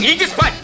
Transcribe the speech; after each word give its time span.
Идите 0.00 0.26
спать! 0.28 0.59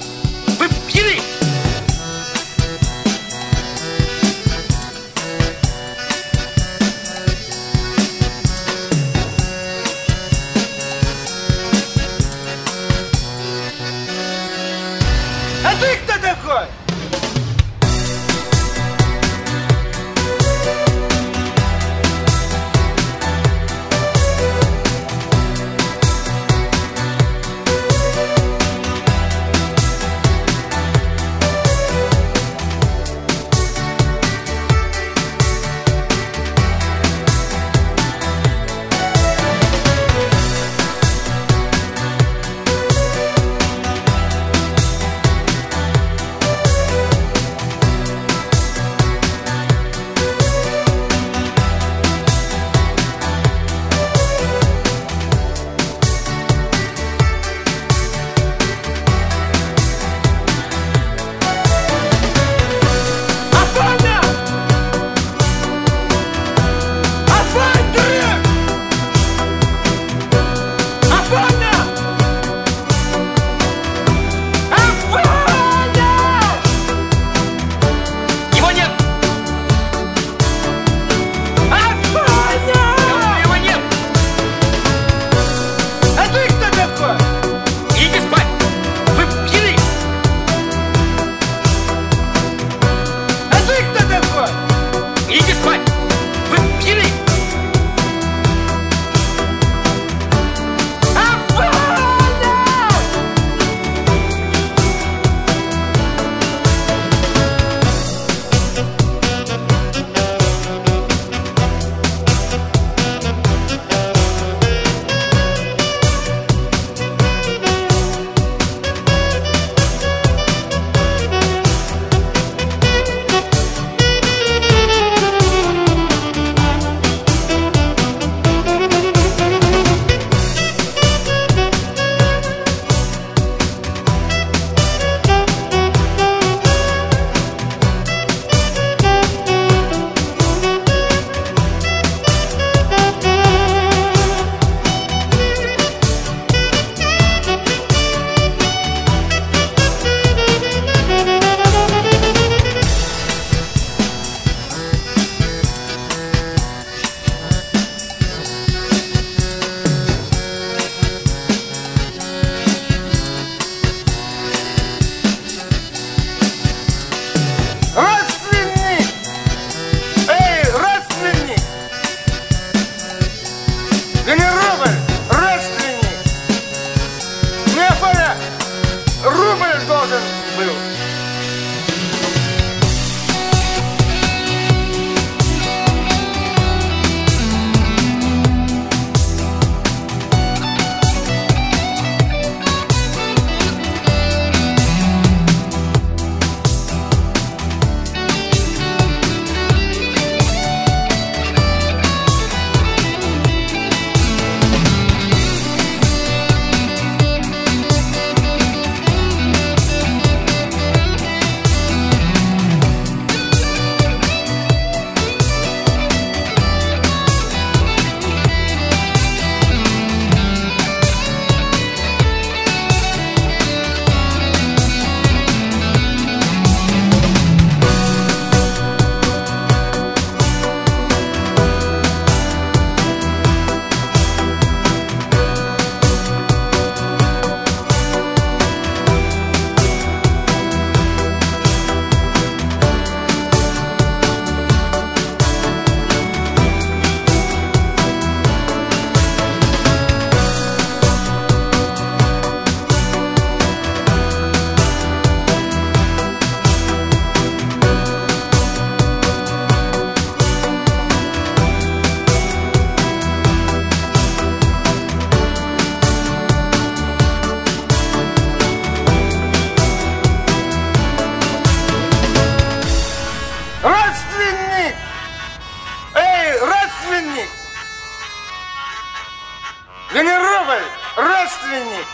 Я 280.17 280.23
не 280.23 280.35
рубль, 280.35 280.83
родственник. 281.17 282.07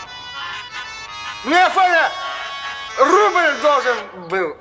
Мне 1.45 1.69
Фаня 1.69 2.11
рубль 2.99 3.61
должен 3.61 3.97
был. 4.27 4.57